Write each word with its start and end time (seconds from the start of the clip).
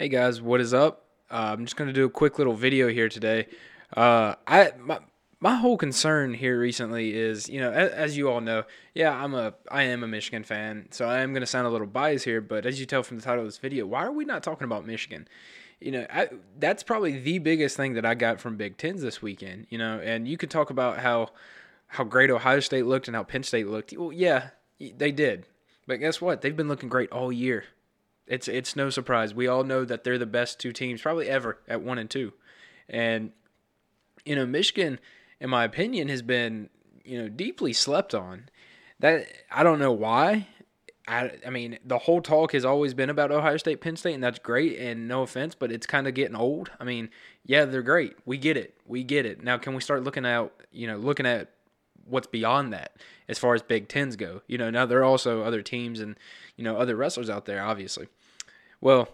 Hey 0.00 0.08
guys, 0.08 0.40
what 0.40 0.62
is 0.62 0.72
up? 0.72 1.04
Uh, 1.30 1.52
I'm 1.52 1.66
just 1.66 1.76
gonna 1.76 1.92
do 1.92 2.06
a 2.06 2.08
quick 2.08 2.38
little 2.38 2.54
video 2.54 2.88
here 2.88 3.10
today. 3.10 3.48
Uh, 3.94 4.34
I 4.46 4.72
my 4.78 5.00
my 5.40 5.56
whole 5.56 5.76
concern 5.76 6.32
here 6.32 6.58
recently 6.58 7.14
is, 7.14 7.50
you 7.50 7.60
know, 7.60 7.70
as, 7.70 7.90
as, 7.90 8.16
you 8.16 8.30
all 8.30 8.40
know, 8.40 8.64
yeah, 8.94 9.12
I'm 9.12 9.34
a 9.34 9.52
I 9.70 9.82
am 9.82 10.02
a 10.02 10.08
Michigan 10.08 10.42
fan, 10.42 10.88
so 10.90 11.06
I 11.06 11.18
am 11.18 11.34
gonna 11.34 11.44
sound 11.44 11.66
a 11.66 11.70
little 11.70 11.86
biased 11.86 12.24
here. 12.24 12.40
But 12.40 12.64
as 12.64 12.80
you 12.80 12.86
tell 12.86 13.02
from 13.02 13.18
the 13.18 13.22
title 13.22 13.40
of 13.40 13.46
this 13.48 13.58
video, 13.58 13.84
why 13.84 14.06
are 14.06 14.10
we 14.10 14.24
not 14.24 14.42
talking 14.42 14.64
about 14.64 14.86
Michigan? 14.86 15.28
You 15.82 15.90
know, 15.90 16.06
I, 16.08 16.30
that's 16.58 16.82
probably 16.82 17.20
the 17.20 17.36
biggest 17.38 17.76
thing 17.76 17.92
that 17.92 18.06
I 18.06 18.14
got 18.14 18.40
from 18.40 18.56
Big 18.56 18.78
Tens 18.78 19.02
this 19.02 19.20
weekend. 19.20 19.66
You 19.68 19.76
know, 19.76 20.00
and 20.02 20.26
you 20.26 20.38
could 20.38 20.50
talk 20.50 20.70
about 20.70 21.00
how 21.00 21.28
how 21.88 22.04
great 22.04 22.30
Ohio 22.30 22.60
State 22.60 22.86
looked 22.86 23.06
and 23.06 23.14
how 23.14 23.24
Penn 23.24 23.42
State 23.42 23.66
looked. 23.66 23.92
Well, 23.94 24.14
yeah, 24.14 24.48
they 24.78 25.12
did, 25.12 25.44
but 25.86 25.96
guess 25.96 26.22
what? 26.22 26.40
They've 26.40 26.56
been 26.56 26.68
looking 26.68 26.88
great 26.88 27.12
all 27.12 27.30
year. 27.30 27.64
It's 28.30 28.46
it's 28.46 28.76
no 28.76 28.90
surprise. 28.90 29.34
We 29.34 29.48
all 29.48 29.64
know 29.64 29.84
that 29.84 30.04
they're 30.04 30.16
the 30.16 30.24
best 30.24 30.60
two 30.60 30.72
teams 30.72 31.02
probably 31.02 31.28
ever 31.28 31.58
at 31.66 31.82
one 31.82 31.98
and 31.98 32.08
two, 32.08 32.32
and 32.88 33.32
you 34.24 34.36
know 34.36 34.46
Michigan, 34.46 35.00
in 35.40 35.50
my 35.50 35.64
opinion, 35.64 36.08
has 36.08 36.22
been 36.22 36.70
you 37.04 37.20
know 37.20 37.28
deeply 37.28 37.72
slept 37.72 38.14
on. 38.14 38.48
That 39.00 39.26
I 39.50 39.64
don't 39.64 39.80
know 39.80 39.90
why. 39.90 40.46
I, 41.08 41.32
I 41.44 41.50
mean, 41.50 41.80
the 41.84 41.98
whole 41.98 42.22
talk 42.22 42.52
has 42.52 42.64
always 42.64 42.94
been 42.94 43.10
about 43.10 43.32
Ohio 43.32 43.56
State, 43.56 43.80
Penn 43.80 43.96
State, 43.96 44.14
and 44.14 44.22
that's 44.22 44.38
great. 44.38 44.78
And 44.78 45.08
no 45.08 45.22
offense, 45.22 45.56
but 45.56 45.72
it's 45.72 45.86
kind 45.86 46.06
of 46.06 46.14
getting 46.14 46.36
old. 46.36 46.70
I 46.78 46.84
mean, 46.84 47.10
yeah, 47.44 47.64
they're 47.64 47.82
great. 47.82 48.14
We 48.26 48.38
get 48.38 48.56
it. 48.56 48.76
We 48.86 49.02
get 49.02 49.26
it. 49.26 49.42
Now, 49.42 49.58
can 49.58 49.74
we 49.74 49.80
start 49.80 50.04
looking 50.04 50.24
out? 50.24 50.52
You 50.70 50.86
know, 50.86 50.98
looking 50.98 51.26
at 51.26 51.50
what's 52.10 52.26
beyond 52.26 52.72
that 52.72 52.96
as 53.28 53.38
far 53.38 53.54
as 53.54 53.62
Big 53.62 53.88
Tens 53.88 54.16
go. 54.16 54.42
You 54.46 54.58
know, 54.58 54.70
now 54.70 54.86
there 54.86 54.98
are 54.98 55.04
also 55.04 55.42
other 55.42 55.62
teams 55.62 56.00
and 56.00 56.16
you 56.56 56.64
know 56.64 56.76
other 56.76 56.96
wrestlers 56.96 57.30
out 57.30 57.46
there, 57.46 57.62
obviously. 57.62 58.08
Well, 58.80 59.08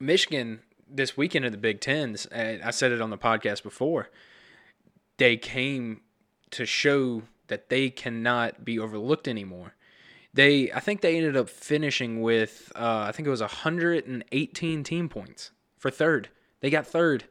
Michigan 0.00 0.60
this 0.88 1.16
weekend 1.16 1.44
in 1.44 1.52
the 1.52 1.58
Big 1.58 1.80
Tens, 1.80 2.26
I 2.32 2.70
said 2.70 2.92
it 2.92 3.00
on 3.00 3.10
the 3.10 3.18
podcast 3.18 3.62
before, 3.62 4.10
they 5.16 5.36
came 5.36 6.02
to 6.50 6.66
show 6.66 7.22
that 7.48 7.68
they 7.68 7.90
cannot 7.90 8.64
be 8.64 8.78
overlooked 8.78 9.28
anymore. 9.28 9.74
They, 10.32 10.72
I 10.72 10.80
think 10.80 11.00
they 11.00 11.16
ended 11.16 11.36
up 11.36 11.48
finishing 11.48 12.20
with, 12.20 12.72
uh, 12.74 13.06
I 13.08 13.12
think 13.12 13.26
it 13.26 13.30
was 13.30 13.40
118 13.40 14.84
team 14.84 15.08
points 15.08 15.50
for 15.78 15.90
third. 15.90 16.28
They 16.60 16.70
got 16.70 16.86
third, 16.86 17.24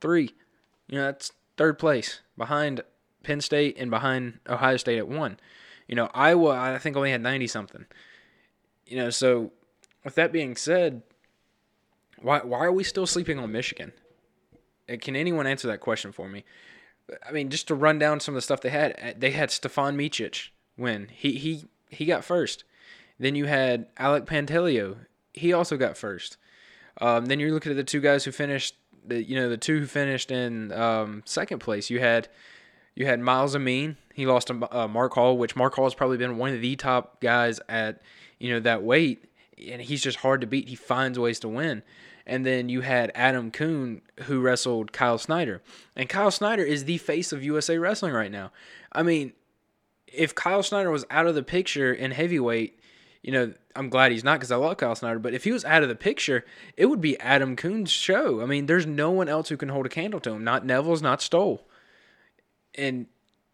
three. 0.00 0.30
You 0.88 0.98
know, 0.98 1.04
that's 1.04 1.32
third 1.56 1.78
place 1.78 2.20
behind 2.36 2.82
Penn 3.22 3.40
State 3.40 3.76
and 3.78 3.90
behind 3.90 4.38
Ohio 4.48 4.76
State 4.76 4.98
at 4.98 5.08
one. 5.08 5.38
You 5.86 5.96
know, 5.96 6.08
Iowa, 6.14 6.50
I 6.50 6.78
think 6.78 6.96
only 6.96 7.10
had 7.10 7.20
90 7.20 7.46
something. 7.48 7.86
You 8.86 8.96
know, 8.96 9.10
so 9.10 9.52
with 10.04 10.14
that 10.14 10.32
being 10.32 10.56
said, 10.56 11.02
why 12.20 12.40
why 12.40 12.64
are 12.64 12.72
we 12.72 12.84
still 12.84 13.06
sleeping 13.06 13.38
on 13.38 13.52
Michigan? 13.52 13.92
Uh, 14.90 14.96
can 15.00 15.16
anyone 15.16 15.46
answer 15.46 15.68
that 15.68 15.80
question 15.80 16.12
for 16.12 16.28
me? 16.28 16.44
I 17.26 17.32
mean, 17.32 17.50
just 17.50 17.68
to 17.68 17.74
run 17.74 17.98
down 17.98 18.20
some 18.20 18.34
of 18.34 18.36
the 18.36 18.42
stuff 18.42 18.60
they 18.60 18.70
had, 18.70 18.92
uh, 19.02 19.12
they 19.16 19.30
had 19.30 19.50
Stevan 19.50 19.96
Micic 19.96 20.50
win. 20.76 21.08
He 21.12 21.32
he 21.32 21.64
he 21.88 22.04
got 22.04 22.24
first. 22.24 22.64
Then 23.18 23.34
you 23.34 23.46
had 23.46 23.86
Alec 23.98 24.26
Pantaleo. 24.26 24.96
He 25.34 25.52
also 25.52 25.76
got 25.76 25.96
first. 25.96 26.36
Um, 27.00 27.26
then 27.26 27.40
you're 27.40 27.52
looking 27.52 27.70
at 27.70 27.76
the 27.76 27.84
two 27.84 28.00
guys 28.00 28.24
who 28.24 28.32
finished. 28.32 28.76
The 29.04 29.22
you 29.22 29.36
know 29.36 29.48
the 29.48 29.56
two 29.56 29.80
who 29.80 29.86
finished 29.86 30.30
in 30.30 30.72
um, 30.72 31.22
second 31.24 31.60
place. 31.60 31.90
You 31.90 32.00
had 32.00 32.28
you 32.94 33.06
had 33.06 33.20
Myles 33.20 33.54
Amine. 33.54 33.96
He 34.14 34.26
lost 34.26 34.48
to 34.48 34.68
uh, 34.76 34.88
Mark 34.88 35.14
Hall, 35.14 35.38
which 35.38 35.56
Mark 35.56 35.74
Hall 35.74 35.86
has 35.86 35.94
probably 35.94 36.16
been 36.16 36.36
one 36.36 36.54
of 36.54 36.60
the 36.60 36.76
top 36.76 37.20
guys 37.20 37.60
at 37.68 38.02
you 38.38 38.50
know 38.50 38.60
that 38.60 38.82
weight 38.82 39.24
and 39.68 39.82
he's 39.82 40.02
just 40.02 40.18
hard 40.18 40.40
to 40.40 40.46
beat. 40.46 40.68
He 40.68 40.76
finds 40.76 41.18
ways 41.18 41.40
to 41.40 41.48
win. 41.48 41.82
And 42.26 42.46
then 42.46 42.68
you 42.68 42.82
had 42.82 43.10
Adam 43.14 43.50
Coon 43.50 44.02
who 44.24 44.40
wrestled 44.40 44.92
Kyle 44.92 45.18
Snyder. 45.18 45.62
And 45.96 46.08
Kyle 46.08 46.30
Snyder 46.30 46.62
is 46.62 46.84
the 46.84 46.98
face 46.98 47.32
of 47.32 47.42
USA 47.42 47.78
Wrestling 47.78 48.12
right 48.12 48.30
now. 48.30 48.52
I 48.92 49.02
mean, 49.02 49.32
if 50.06 50.34
Kyle 50.34 50.62
Snyder 50.62 50.90
was 50.90 51.04
out 51.10 51.26
of 51.26 51.34
the 51.34 51.42
picture 51.42 51.92
in 51.92 52.10
heavyweight, 52.10 52.78
you 53.22 53.32
know, 53.32 53.52
I'm 53.76 53.88
glad 53.88 54.12
he's 54.12 54.24
not 54.24 54.38
because 54.38 54.52
I 54.52 54.56
love 54.56 54.76
Kyle 54.76 54.94
Snyder. 54.94 55.18
But 55.18 55.34
if 55.34 55.44
he 55.44 55.52
was 55.52 55.64
out 55.64 55.82
of 55.82 55.88
the 55.88 55.94
picture, 55.94 56.44
it 56.76 56.86
would 56.86 57.00
be 57.00 57.18
Adam 57.20 57.56
Coon's 57.56 57.90
show. 57.90 58.40
I 58.40 58.46
mean, 58.46 58.66
there's 58.66 58.86
no 58.86 59.10
one 59.10 59.28
else 59.28 59.48
who 59.48 59.56
can 59.56 59.68
hold 59.68 59.86
a 59.86 59.90
candle 59.90 60.20
to 60.20 60.32
him. 60.32 60.44
Not 60.44 60.64
Nevills, 60.64 61.02
not 61.02 61.22
Stoll. 61.22 61.66
And 62.76 63.06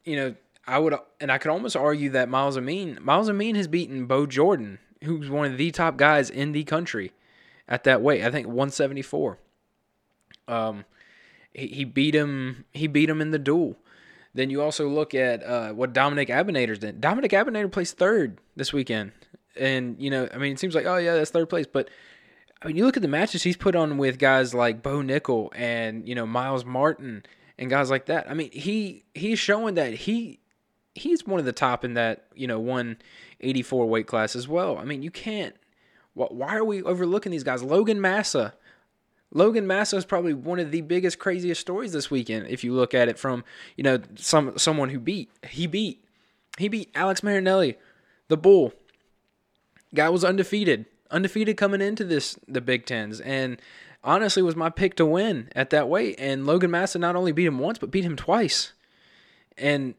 you 0.04 0.16
know, 0.16 0.34
I 0.66 0.78
would, 0.78 0.94
and 1.21 1.31
I 1.31 1.38
could 1.38 1.50
almost 1.50 1.77
argue 1.77 2.10
that 2.10 2.28
Myles 2.28 2.56
Amine, 2.56 2.99
Myles 3.00 3.28
Amine 3.28 3.54
has 3.54 3.69
beaten 3.69 4.06
Bo 4.06 4.27
Jordan 4.27 4.78
who's 5.04 5.31
one 5.31 5.50
of 5.50 5.59
the 5.59 5.71
top 5.71 5.97
guys 5.97 6.31
in 6.31 6.53
the 6.53 6.65
country 6.65 7.12
at 7.69 7.84
that 7.84 8.03
weight. 8.03 8.22
I 8.22 8.31
think 8.31 8.47
174. 8.47 9.38
Um, 10.49 10.84
he, 11.53 11.69
he 11.69 11.84
beat 11.84 12.15
him. 12.15 12.65
He 12.72 12.87
beat 12.87 13.09
him 13.09 13.21
in 13.21 13.31
the 13.31 13.38
duel. 13.38 13.77
Then 14.34 14.50
you 14.50 14.62
also 14.62 14.88
look 14.88 15.15
at 15.15 15.43
uh, 15.43 15.72
what 15.72 15.94
Domenic 15.94 16.28
Abounader's 16.28 16.78
did. 16.78 17.00
Domenic 17.00 17.31
Abounader 17.31 17.72
placed 17.72 17.97
third 17.97 18.38
this 18.54 18.72
weekend, 18.72 19.12
and 19.56 19.97
you 19.98 20.10
know, 20.10 20.28
I 20.33 20.37
mean, 20.37 20.53
it 20.53 20.59
seems 20.59 20.75
like 20.75 20.84
oh 20.84 20.98
yeah, 20.98 21.15
that's 21.15 21.31
third 21.31 21.48
place, 21.48 21.66
but 21.66 21.88
I 22.60 22.66
mean, 22.66 22.77
you 22.77 22.84
look 22.84 22.97
at 22.97 23.03
the 23.03 23.09
matches 23.09 23.43
he's 23.43 23.56
put 23.56 23.75
on 23.75 23.97
with 23.97 24.19
guys 24.19 24.53
like 24.53 24.83
Bo 24.83 24.98
Nickal 24.98 25.48
and 25.54 26.06
you 26.06 26.15
know 26.15 26.27
Myles 26.27 26.66
Martin 26.66 27.25
and 27.59 27.71
guys 27.71 27.91
like 27.91 28.06
that. 28.06 28.31
I 28.31 28.34
mean, 28.34 28.50
he 28.53 29.05
he's 29.15 29.39
showing 29.39 29.75
that 29.75 29.94
he 29.94 30.41
he's 30.94 31.27
one 31.27 31.39
of 31.39 31.47
the 31.47 31.53
top 31.53 31.84
in 31.84 31.94
that 31.94 32.27
you 32.34 32.47
know 32.47 32.59
184 32.59 33.87
weight 33.87 34.06
class 34.06 34.37
as 34.37 34.49
well. 34.49 34.78
I 34.78 34.84
mean, 34.84 35.03
you 35.03 35.11
can't. 35.11 35.55
Why 36.15 36.56
are 36.56 36.65
we 36.65 36.83
overlooking 36.83 37.31
these 37.31 37.45
guys? 37.45 37.62
Logan 37.62 38.00
Massa. 38.00 38.55
Logan 39.33 39.66
Massa 39.66 39.97
is 39.97 40.06
probably 40.06 40.33
one 40.33 40.59
of 40.59 40.71
the 40.71 40.81
biggest, 40.81 41.19
craziest 41.19 41.61
stories 41.61 41.93
this 41.93 42.11
weekend. 42.11 42.47
If 42.47 42.65
you 42.65 42.72
look 42.72 42.95
at 42.95 43.09
it 43.09 43.19
from 43.19 43.45
you 43.77 43.84
know 43.84 44.00
some 44.16 44.56
someone 44.56 44.89
who 44.89 44.99
beat 44.99 45.31
he 45.49 45.66
beat 45.66 46.05
he 46.59 46.69
beat 46.69 46.91
Alex 46.95 47.22
Marinelli, 47.22 47.77
the 48.28 48.37
Bull. 48.37 48.72
Guy 49.95 50.09
was 50.09 50.25
undefeated, 50.25 50.87
undefeated 51.11 51.56
coming 51.56 51.81
into 51.81 52.05
this 52.05 52.39
the 52.49 52.61
Big 52.61 52.87
Tens, 52.87 53.21
and 53.21 53.61
honestly 54.06 54.43
was 54.43 54.56
my 54.56 54.71
pick 54.71 54.94
to 54.97 55.05
win 55.05 55.50
at 55.55 55.71
that 55.71 55.89
weight. 55.89 56.15
And 56.19 56.47
Logan 56.47 56.71
Massa 56.71 56.99
not 56.99 57.17
only 57.17 57.33
beat 57.33 57.47
him 57.47 57.59
once, 57.59 57.78
but 57.78 57.91
beat 57.91 58.05
him 58.05 58.17
twice. 58.17 58.72
And 59.59 59.94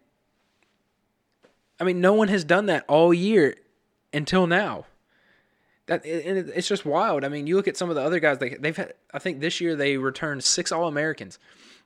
I 1.80 1.84
mean, 1.84 2.02
no 2.02 2.14
one 2.14 2.30
has 2.30 2.44
done 2.44 2.66
that 2.68 2.86
all 2.88 3.14
year 3.14 3.56
until 4.14 4.48
now. 4.48 4.86
That 5.88 6.06
and 6.06 6.50
it's 6.50 6.68
just 6.68 6.86
wild. 6.86 7.24
I 7.24 7.30
mean, 7.30 7.48
you 7.48 7.56
look 7.56 7.68
at 7.68 7.78
some 7.78 7.90
of 7.90 7.96
the 7.96 8.02
other 8.02 8.20
guys. 8.20 8.40
They 8.40 8.50
they've 8.50 8.76
had. 8.76 8.94
I 9.14 9.20
think 9.20 9.40
this 9.40 9.62
year 9.62 9.76
they 9.76 9.98
returned 9.98 10.44
six 10.44 10.72
All 10.72 10.88
Americans. 10.88 11.40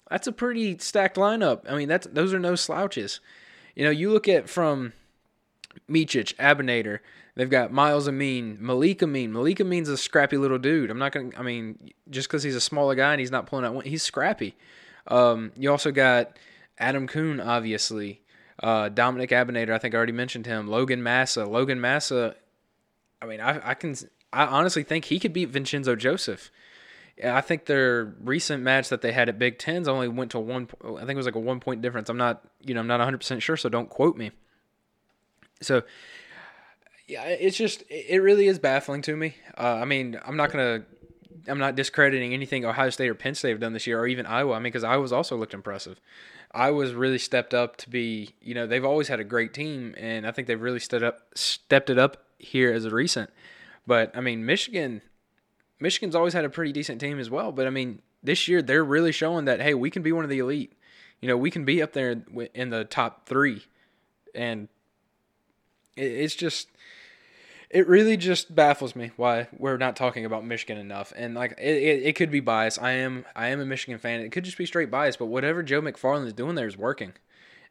That's 0.10 0.28
a 0.28 0.32
pretty 0.32 0.78
stacked 0.80 1.18
lineup. 1.18 1.62
I 1.70 1.76
mean, 1.76 1.88
that's 1.88 2.08
those 2.08 2.34
are 2.34 2.40
no 2.40 2.56
slouches. 2.56 3.20
You 3.76 3.86
know, 3.86 3.92
you 3.92 4.12
look 4.12 4.28
at 4.28 4.50
from 4.50 4.94
Micic, 5.90 6.36
Abounader. 6.36 7.00
They've 7.36 7.50
got 7.50 7.72
Myles 7.72 8.08
Amine, 8.08 8.58
Malik 8.60 9.02
Amine. 9.02 9.32
Malik 9.32 9.60
Amine's 9.60 9.90
a 9.90 9.98
scrappy 9.98 10.38
little 10.38 10.58
dude. 10.58 10.90
I'm 10.90 11.00
not 11.00 11.14
gonna. 11.14 11.30
I 11.38 11.44
mean, 11.44 11.92
just 12.10 12.28
because 12.28 12.44
he's 12.44 12.56
a 12.56 12.62
smaller 12.62 12.96
guy 12.96 13.14
and 13.14 13.20
he's 13.20 13.32
not 13.32 13.46
pulling 13.46 13.66
out, 13.66 13.86
he's 13.86 14.04
scrappy. 14.04 14.56
Um, 15.08 15.52
you 15.56 15.72
also 15.72 15.92
got 15.92 16.38
Adam 16.78 17.08
Coon, 17.08 17.40
obviously. 17.40 18.22
Uh, 18.62 18.90
Domenic 18.90 19.30
Abounader, 19.30 19.72
I 19.72 19.78
think 19.78 19.96
I 19.96 19.98
already 19.98 20.12
mentioned 20.12 20.46
him. 20.46 20.68
Logan 20.68 21.02
Massa. 21.02 21.46
Logan 21.46 21.82
Massa, 21.82 22.36
I 23.22 23.26
mean, 23.26 23.40
I, 23.40 23.72
I 23.72 23.74
can, 23.74 23.96
I 24.32 24.46
honestly 24.46 24.84
think 24.84 25.06
he 25.06 25.20
could 25.20 25.34
beat 25.34 25.50
Vincenzo 25.50 25.96
Joseph. 25.96 26.52
I 27.24 27.42
think 27.42 27.66
their 27.66 28.16
recent 28.24 28.64
match 28.64 28.90
that 28.90 29.02
they 29.02 29.12
had 29.12 29.30
at 29.30 29.38
Big 29.38 29.60
Tens 29.60 29.88
only 29.88 30.08
went 30.08 30.32
to 30.32 30.40
one. 30.40 30.68
I 30.84 31.00
think 31.00 31.12
it 31.12 31.18
was 31.18 31.26
like 31.26 31.36
a 31.36 31.40
one 31.40 31.60
point 31.60 31.82
difference. 31.82 32.10
I'm 32.10 32.18
not, 32.18 32.44
you 32.62 32.74
know, 32.74 32.80
I'm 32.80 32.88
not 32.88 33.00
100 33.00 33.18
percent 33.18 33.44
sure, 33.44 33.58
so 33.58 33.70
don't 33.70 33.90
quote 33.90 34.18
me. 34.18 34.32
So, 35.62 35.84
yeah, 37.12 37.26
it's 37.26 37.58
just, 37.58 37.84
it 37.90 38.22
really 38.22 38.48
is 38.48 38.58
baffling 38.58 39.02
to 39.02 39.18
me. 39.18 39.36
Uh, 39.58 39.80
I 39.82 39.86
mean, 39.86 40.18
I'm 40.24 40.38
not 40.38 40.50
gonna, 40.50 40.86
I'm 41.46 41.60
not 41.60 41.76
discrediting 41.76 42.34
anything 42.34 42.64
Ohio 42.64 42.90
State 42.90 43.10
or 43.10 43.16
Penn 43.16 43.36
State 43.36 43.50
have 43.50 43.60
done 43.60 43.74
this 43.74 43.86
year, 43.86 44.00
or 44.00 44.08
even 44.08 44.26
Iowa. 44.26 44.54
I 44.54 44.60
mean, 44.60 44.64
because 44.64 44.86
Iowa's 44.86 45.12
also 45.12 45.36
looked 45.36 45.54
impressive. 45.54 46.00
I 46.54 46.72
was 46.72 46.94
really 46.94 47.18
stepped 47.18 47.54
up 47.54 47.76
to 47.78 47.90
be, 47.90 48.36
you 48.42 48.54
know, 48.54 48.66
they've 48.66 48.86
always 48.86 49.10
had 49.10 49.20
a 49.20 49.26
great 49.26 49.54
team, 49.54 49.94
and 49.98 50.26
I 50.26 50.32
think 50.32 50.48
they've 50.48 50.62
really 50.62 50.80
stepped 50.80 51.04
up, 51.04 51.20
stepped 51.36 51.90
it 51.90 52.00
up 52.00 52.24
here 52.40 52.72
as 52.72 52.86
a 52.86 52.92
recent. 52.92 53.30
But 53.86 54.16
I 54.16 54.22
mean, 54.22 54.46
Michigan, 54.46 55.02
Michigan's 55.82 56.16
always 56.16 56.34
had 56.34 56.46
a 56.46 56.50
pretty 56.50 56.72
decent 56.72 57.02
team 57.02 57.20
as 57.20 57.30
well. 57.30 57.52
But 57.52 57.68
I 57.68 57.72
mean, 57.72 58.02
this 58.24 58.48
year 58.48 58.62
they're 58.62 58.86
really 58.86 59.12
showing 59.12 59.46
that 59.46 59.62
hey, 59.62 59.74
we 59.74 59.90
can 59.90 60.02
be 60.02 60.14
one 60.14 60.24
of 60.24 60.30
the 60.30 60.40
elite. 60.40 60.72
You 61.20 61.28
know, 61.28 61.36
we 61.36 61.52
can 61.52 61.66
be 61.66 61.82
up 61.82 61.92
there 61.92 62.24
in 62.54 62.70
the 62.70 62.86
top 62.86 63.28
three, 63.28 63.66
and 64.34 64.70
it's 65.98 66.36
just 66.36 66.70
it 67.74 67.88
really 67.88 68.18
just 68.18 68.54
baffles 68.54 68.96
me 68.96 69.12
why 69.16 69.48
we're 69.58 69.78
not 69.78 69.96
talking 69.96 70.26
about 70.26 70.46
Michigan 70.46 70.78
enough. 70.78 71.14
And 71.16 71.34
like 71.34 71.54
it, 71.58 71.76
it, 71.78 72.04
it, 72.04 72.16
could 72.16 72.30
be 72.30 72.42
bias. 72.42 72.78
I 72.78 72.92
am 72.92 73.26
I 73.36 73.48
am 73.48 73.62
a 73.62 73.66
Michigan 73.66 73.98
fan. 73.98 74.20
It 74.20 74.32
could 74.32 74.44
just 74.44 74.58
be 74.58 74.66
straight 74.66 74.92
bias. 74.92 75.16
But 75.16 75.28
whatever 75.28 75.64
Joe 75.64 75.82
McFarland 75.82 76.28
is 76.28 76.34
doing 76.34 76.56
there 76.56 76.68
is 76.68 76.78
working. 76.78 77.14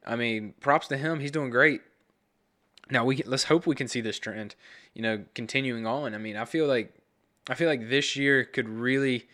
I 0.07 0.17
mean, 0.17 0.55
props 0.61 0.89
to 0.89 0.97
him. 0.97 1.21
He's 1.21 1.31
doing 1.31 1.51
great. 1.51 1.83
Now 2.91 3.05
we 3.05 3.23
let's 3.25 3.45
hope 3.45 3.67
we 3.67 3.75
can 3.75 3.89
see 3.89 4.01
this 4.01 4.19
trend, 4.19 4.55
you 4.95 5.03
know, 5.03 5.25
continuing 5.35 5.87
on. 5.87 6.15
I 6.15 6.19
mean, 6.19 6.37
I 6.37 6.47
feel 6.47 6.67
like 6.67 6.95
I 7.49 7.55
feel 7.55 7.69
like 7.69 7.91
this 7.91 8.17
year 8.17 8.45
could 8.45 8.69
really, 8.69 9.29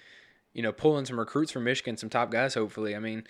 you 0.53 0.63
know, 0.63 0.73
pull 0.73 0.99
in 0.99 1.07
some 1.07 1.19
recruits 1.19 1.53
from 1.53 1.65
Michigan, 1.65 1.97
some 1.97 2.11
top 2.11 2.33
guys. 2.33 2.55
Hopefully, 2.55 2.97
I 2.97 2.99
mean, 2.99 3.25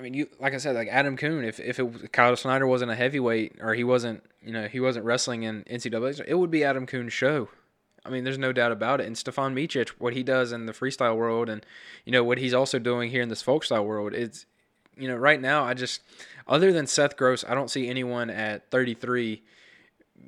I 0.00 0.02
mean, 0.02 0.14
you 0.14 0.30
like 0.40 0.54
I 0.54 0.56
said, 0.56 0.76
like 0.76 0.88
Adam 0.88 1.14
Coon. 1.14 1.44
If 1.44 1.60
if 1.60 1.78
it, 1.78 2.10
Kyle 2.10 2.34
Snyder 2.34 2.66
wasn't 2.66 2.90
a 2.90 2.94
heavyweight 2.94 3.56
or 3.60 3.74
he 3.74 3.84
wasn't, 3.84 4.24
you 4.42 4.50
know, 4.50 4.66
he 4.66 4.80
wasn't 4.80 5.04
wrestling 5.04 5.42
in 5.42 5.62
NCAA, 5.64 6.22
it 6.26 6.34
would 6.36 6.50
be 6.50 6.64
Adam 6.64 6.86
Coon's 6.86 7.12
show. 7.12 7.50
I 8.02 8.08
mean, 8.08 8.24
there's 8.24 8.38
no 8.38 8.50
doubt 8.50 8.72
about 8.72 9.02
it. 9.02 9.06
And 9.06 9.18
Stevan 9.18 9.54
Micic, 9.54 9.90
what 9.98 10.14
he 10.14 10.22
does 10.22 10.52
in 10.52 10.64
the 10.64 10.72
freestyle 10.72 11.16
world, 11.16 11.50
and 11.50 11.66
you 12.06 12.12
know 12.12 12.24
what 12.24 12.38
he's 12.38 12.54
also 12.54 12.78
doing 12.78 13.10
here 13.10 13.20
in 13.20 13.28
this 13.28 13.42
folk 13.42 13.62
style 13.62 13.84
world, 13.84 14.14
it's 14.14 14.46
you 14.96 15.06
know 15.06 15.16
right 15.16 15.40
now 15.40 15.64
I 15.64 15.74
just 15.74 16.00
other 16.48 16.72
than 16.72 16.86
Seth 16.86 17.18
Gross, 17.18 17.44
I 17.46 17.54
don't 17.54 17.70
see 17.70 17.86
anyone 17.86 18.30
at 18.30 18.70
33, 18.70 19.42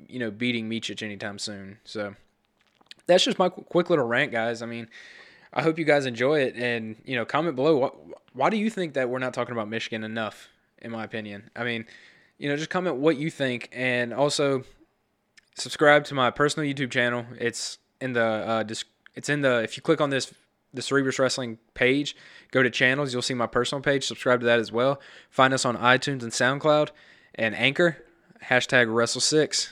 you 0.07 0.19
know, 0.19 0.29
beating 0.29 0.69
Micic 0.69 1.01
anytime 1.01 1.39
soon. 1.39 1.79
So 1.83 2.13
that's 3.07 3.23
just 3.23 3.39
my 3.39 3.49
quick 3.49 3.89
little 3.89 4.05
rant, 4.05 4.31
guys. 4.31 4.61
I 4.61 4.67
mean, 4.67 4.87
I 5.53 5.61
hope 5.61 5.77
you 5.77 5.85
guys 5.85 6.05
enjoy 6.05 6.41
it, 6.41 6.55
and 6.55 6.95
you 7.05 7.15
know, 7.15 7.25
comment 7.25 7.55
below. 7.55 7.77
What, 7.77 7.95
why 8.33 8.49
do 8.49 8.57
you 8.57 8.69
think 8.69 8.95
that 8.95 9.09
we're 9.09 9.19
not 9.19 9.33
talking 9.33 9.53
about 9.53 9.69
Michigan 9.69 10.03
enough? 10.03 10.49
In 10.81 10.91
my 10.91 11.05
opinion, 11.05 11.49
I 11.55 11.63
mean, 11.63 11.85
you 12.37 12.49
know, 12.49 12.57
just 12.57 12.69
comment 12.69 12.97
what 12.97 13.15
you 13.15 13.29
think, 13.29 13.69
and 13.71 14.13
also 14.13 14.65
subscribe 15.55 16.03
to 16.05 16.13
my 16.13 16.29
personal 16.29 16.67
YouTube 16.67 16.91
channel. 16.91 17.25
It's 17.39 17.77
in 18.01 18.13
the 18.13 18.23
uh, 18.23 18.63
it's 19.15 19.29
in 19.29 19.41
the 19.41 19.63
if 19.63 19.77
you 19.77 19.83
click 19.83 20.01
on 20.01 20.09
this 20.09 20.33
the 20.73 20.81
Cerberus 20.81 21.19
Wrestling 21.19 21.59
page, 21.73 22.15
go 22.51 22.63
to 22.63 22.69
channels. 22.69 23.13
You'll 23.13 23.21
see 23.21 23.33
my 23.33 23.47
personal 23.47 23.81
page. 23.81 24.05
Subscribe 24.05 24.39
to 24.39 24.45
that 24.47 24.59
as 24.59 24.71
well. 24.71 24.99
Find 25.29 25.53
us 25.53 25.65
on 25.65 25.77
iTunes 25.77 26.23
and 26.23 26.31
SoundCloud 26.31 26.89
and 27.35 27.55
Anchor. 27.55 27.97
Hashtag 28.45 28.93
Wrestle 28.93 29.21
Six. 29.21 29.71